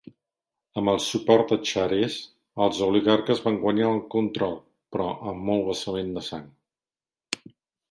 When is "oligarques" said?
2.87-3.43